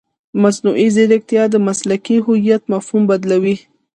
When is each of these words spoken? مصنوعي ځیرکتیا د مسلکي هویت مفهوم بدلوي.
مصنوعي 0.41 0.87
ځیرکتیا 0.95 1.43
د 1.49 1.55
مسلکي 1.67 2.17
هویت 2.25 2.63
مفهوم 2.73 3.03
بدلوي. 3.11 3.55